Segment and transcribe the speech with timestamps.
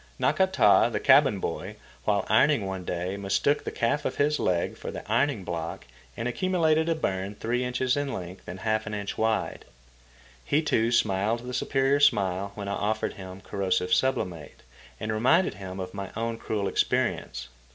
[0.19, 4.89] Nakata, the cabin boy, while ironing one day, mistook the calf of his leg for
[4.89, 5.85] the ironing block
[6.17, 9.63] and accumulated a burn three inches in length and half an inch wide.
[10.43, 14.63] He, too, smiled the superior smile when I offered him corrosive sublimate
[14.99, 17.49] and reminded him of my own cruel experience.